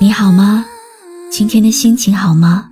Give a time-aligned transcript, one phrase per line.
[0.00, 0.64] 你好吗？
[1.30, 2.70] 今天的心情好吗？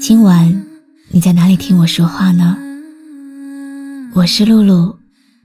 [0.00, 0.64] 今晚
[1.10, 2.56] 你在哪里听我说话呢？
[4.12, 4.98] 我是露露，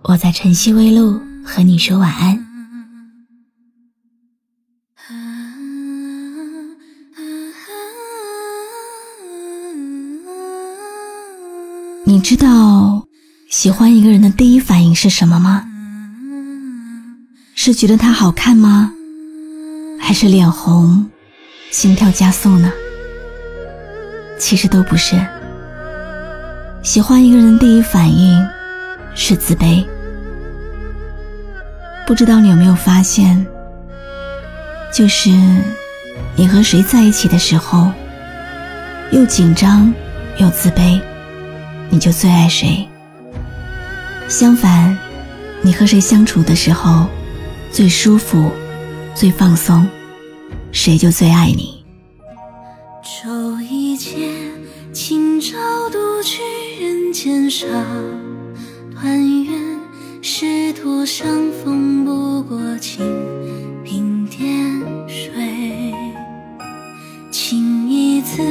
[0.04, 2.48] 我在晨曦微露和你说晚安。
[12.04, 13.08] 你知道
[13.50, 15.68] 喜欢一个人的第一反应是什么吗？
[17.54, 18.94] 是觉得他好看吗？
[20.02, 21.10] 还是脸红、
[21.70, 22.70] 心跳加速呢？
[24.38, 25.16] 其实都不是。
[26.82, 28.46] 喜欢一个人第一反应
[29.14, 29.86] 是自卑。
[32.06, 33.46] 不知道你有没有发现，
[34.92, 35.30] 就是
[36.36, 37.90] 你和谁在一起的时候，
[39.12, 39.94] 又紧张
[40.38, 41.00] 又自卑，
[41.90, 42.86] 你就最爱谁。
[44.28, 44.98] 相反，
[45.62, 47.06] 你和谁相处的时候，
[47.72, 48.52] 最舒服。
[49.14, 49.88] 最放松，
[50.72, 51.84] 谁就最爱你。
[53.04, 53.30] 愁
[53.62, 54.30] 一剑，
[54.92, 55.58] 今朝
[55.92, 56.42] 独去
[56.80, 57.68] 人间少。
[58.96, 59.80] 团圆
[60.22, 63.06] 是多相逢不过情
[63.86, 65.94] 鬓点水。
[67.32, 68.42] 情一字，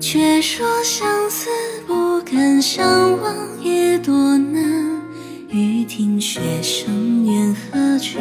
[0.00, 1.48] 却说相思
[1.86, 2.86] 不敢相
[3.22, 5.02] 忘也多难。
[5.48, 8.18] 欲听雪声缘何去？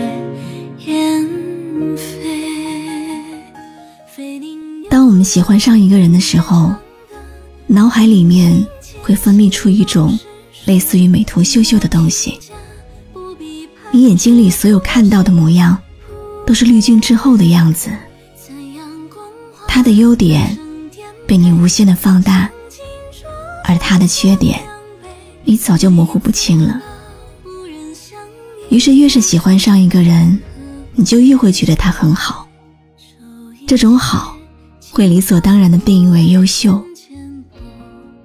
[4.90, 6.72] 当我们喜欢上一个人的时候，
[7.66, 8.66] 脑海里面
[9.02, 10.18] 会分泌出一种
[10.66, 12.40] 类似于美图秀秀的东西。
[13.92, 15.78] 你眼睛里所有看到的模样，
[16.46, 17.90] 都是滤镜之后的样子。
[19.68, 20.58] 他的优点
[21.26, 22.50] 被你无限的放大，
[23.66, 24.62] 而他的缺点，
[25.44, 26.80] 你早就模糊不清了。
[28.70, 30.40] 于是，越是喜欢上一个人。
[30.96, 32.48] 你就越会觉得他很好，
[33.68, 34.38] 这种好
[34.92, 36.82] 会理所当然的定义为优秀，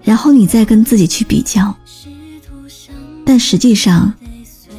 [0.03, 1.75] 然后你再跟自己去比较，
[3.25, 4.13] 但实际上，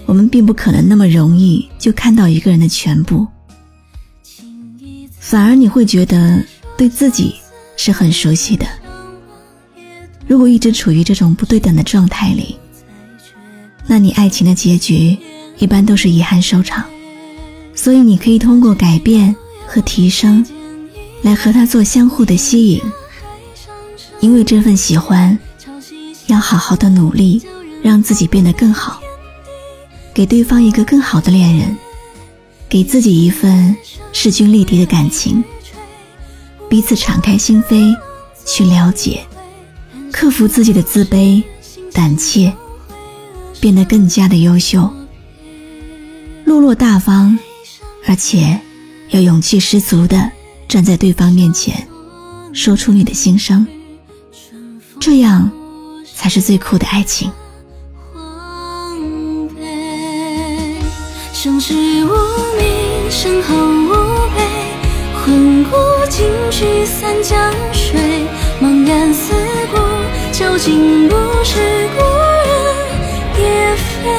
[0.05, 3.27] 我们并不可能那么容易就看到一个人的全部，
[5.19, 6.43] 反而你会觉得
[6.77, 7.35] 对自己
[7.75, 8.67] 是很熟悉的。
[10.27, 12.55] 如果一直处于这种不对等的状态里，
[13.87, 15.17] 那你爱情的结局
[15.57, 16.85] 一般都是遗憾收场。
[17.81, 19.33] 所以，你可以通过改变
[19.65, 20.45] 和提升，
[21.21, 22.81] 来和他做相互的吸引。
[24.19, 25.39] 因为这份喜欢，
[26.27, 27.41] 要好好的努力，
[27.81, 28.99] 让自己变得更好，
[30.13, 31.77] 给对方一个更好的恋人，
[32.67, 33.73] 给自己一份
[34.11, 35.41] 势均力敌的感情，
[36.69, 37.95] 彼此敞开心扉
[38.45, 39.25] 去了解，
[40.11, 41.41] 克服自己的自卑、
[41.93, 42.53] 胆怯，
[43.61, 44.89] 变得更加的优秀，
[46.43, 47.39] 落落大方。
[48.09, 48.59] 而且，
[49.09, 50.31] 要勇气十足的
[50.67, 51.87] 站在对方面前，
[52.51, 53.67] 说出你的心声，
[54.99, 55.51] 这样
[56.15, 57.31] 才是最酷的爱情。
[61.31, 62.09] 生之无
[62.57, 63.93] 名，身后无
[64.35, 64.41] 悲，
[65.23, 65.77] 魂骨
[66.09, 68.25] 尽去三江水，
[68.59, 69.35] 茫然四
[69.71, 69.77] 顾，
[70.31, 71.59] 究竟不是
[71.95, 72.03] 故
[72.47, 72.57] 人
[73.37, 74.09] 也非，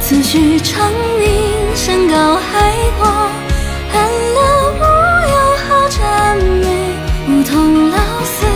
[0.00, 1.51] 此去长宁。
[1.84, 3.08] 山高海阔，
[3.92, 4.38] 安乐
[4.70, 4.82] 无
[5.26, 5.34] 忧
[5.66, 6.64] 好赞美，
[7.28, 8.46] 梧桐老死，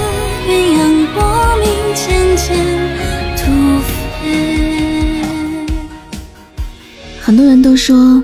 [0.47, 2.56] 鸳鸯过命，渐渐
[3.36, 5.66] 突飞。
[7.20, 8.22] 很多人都说，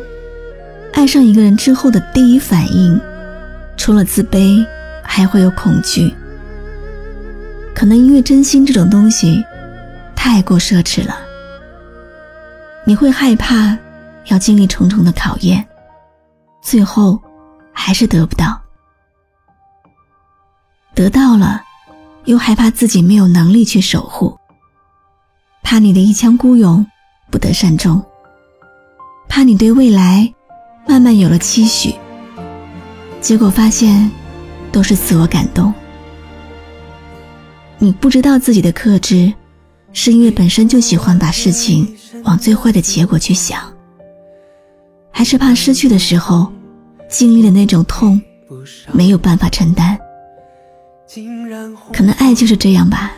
[0.92, 3.00] 爱上一个人之后的第一反应，
[3.76, 4.64] 除了自卑，
[5.02, 6.14] 还会有恐惧。
[7.74, 9.44] 可能因为真心这种东西
[10.14, 11.18] 太过奢侈了，
[12.84, 13.76] 你会害怕。
[14.26, 15.66] 要经历重重的考验，
[16.62, 17.20] 最后
[17.72, 18.60] 还是得不到。
[20.94, 21.62] 得到了，
[22.26, 24.38] 又害怕自己没有能力去守护，
[25.62, 26.86] 怕你的一腔孤勇
[27.30, 28.04] 不得善终，
[29.28, 30.32] 怕你对未来
[30.86, 31.94] 慢慢有了期许，
[33.20, 34.10] 结果发现
[34.70, 35.72] 都是自我感动。
[37.78, 39.32] 你不知道自己的克制，
[39.92, 43.60] 是因为本身就喜欢把事情往最坏的结果去想。
[45.12, 46.50] 还是怕失去的时候，
[47.08, 48.20] 经历的那种痛，
[48.90, 49.98] 没有办法承担。
[51.92, 53.12] 可能爱就是这样吧，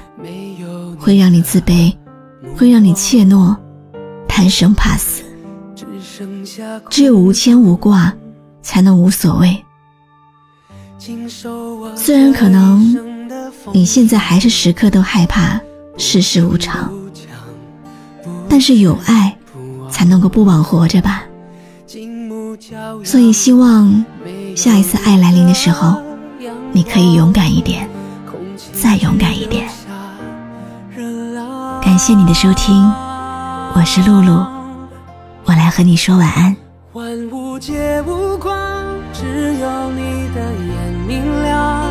[0.98, 1.94] 会让你自卑，
[2.56, 3.56] 会让你怯懦，
[4.26, 5.22] 贪生怕死。
[6.90, 8.12] 只有无牵无挂，
[8.62, 9.64] 才能无所谓。
[11.96, 13.28] 虽然可能
[13.72, 15.60] 你现在还是时刻都害怕
[15.96, 16.92] 世事无常，
[18.48, 19.36] 但是有爱，
[19.90, 21.24] 才能够不枉活着吧。
[23.02, 24.04] 所以，希望
[24.56, 26.00] 下一次爱来临的时候，
[26.72, 27.88] 你可以勇敢一点，
[28.72, 29.68] 再勇敢一点。
[31.82, 32.74] 感谢你的收听，
[33.74, 34.46] 我是露露，
[35.44, 36.56] 我来和你说晚安。
[36.92, 38.54] 万物皆无光，
[39.12, 41.90] 只有你的眼明亮。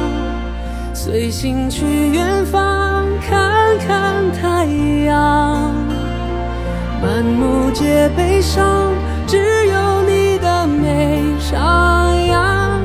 [0.93, 4.65] 随心去远方，看看太
[5.05, 5.73] 阳。
[7.01, 8.93] 满目皆悲伤，
[9.27, 10.02] 只有
[11.53, 12.81] 上扬。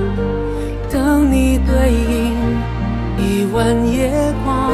[0.91, 2.37] 等你对影
[3.17, 4.11] 一弯夜
[4.45, 4.71] 光。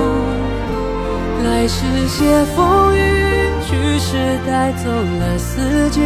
[1.45, 2.99] 来时携风雨，
[3.65, 6.01] 去时带走了四季。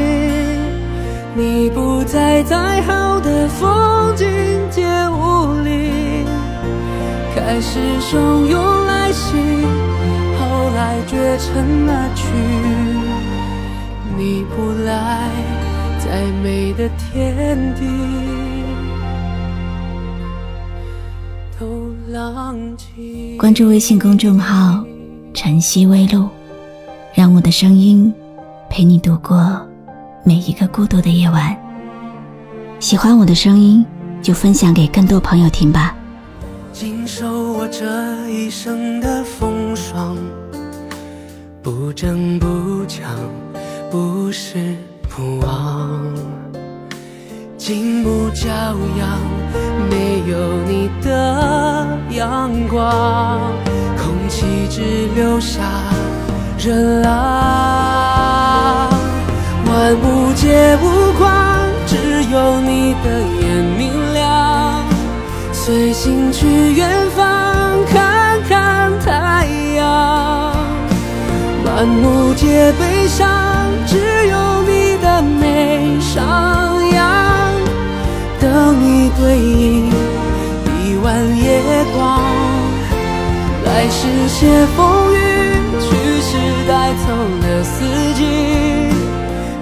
[1.34, 4.26] 你不在，再好的风景
[4.70, 6.26] 皆无力。
[7.34, 9.34] 开始汹涌来袭，
[10.38, 12.26] 后来绝尘而去。
[14.18, 15.30] 你不来，
[16.08, 17.82] 再美的天地
[21.60, 23.36] 都浪迹。
[23.36, 24.82] 关注微信公众号。
[25.34, 26.26] 晨曦微露，
[27.12, 28.12] 让我的声音
[28.70, 29.60] 陪你度过
[30.24, 31.54] 每一个孤独的夜晚。
[32.80, 33.84] 喜欢我的声音，
[34.22, 35.94] 就分享给更多朋友听吧。
[36.72, 37.84] 经受我这
[38.30, 40.16] 一生的风霜，
[41.62, 43.14] 不争不抢，
[43.90, 44.74] 不是
[45.18, 45.90] 不忘。
[47.56, 49.18] 金木骄阳，
[49.90, 50.38] 没有
[50.68, 53.40] 你的阳光。
[53.96, 55.58] 空气只留下
[56.56, 57.10] 热浪，
[59.66, 61.96] 万物皆无光，只
[62.30, 64.84] 有你的眼明亮。
[65.52, 67.26] 随心去远方，
[67.92, 70.54] 看看太阳。
[71.64, 73.28] 满目皆悲伤，
[79.16, 79.90] 对影
[80.84, 81.06] 一弯
[81.36, 81.44] 夜
[81.94, 81.96] 光。
[83.64, 85.16] 来时携风雨，
[85.80, 85.86] 去
[86.22, 86.30] 时
[86.66, 87.06] 带走
[87.40, 87.76] 了四
[88.14, 88.20] 季。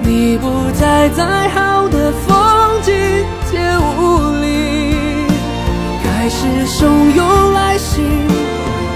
[0.02, 2.94] 你不在，再好的风景
[3.50, 4.44] 皆无力。
[6.04, 8.02] 开始汹涌来袭，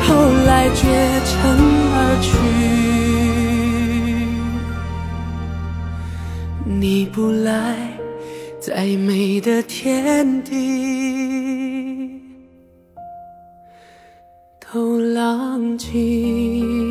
[0.06, 0.08] 后
[0.46, 0.86] 来绝
[1.26, 1.30] 尘
[1.92, 2.28] 而去。
[6.64, 7.76] 你不来，
[8.60, 11.00] 再美的天地。
[14.72, 16.89] 都浪迹。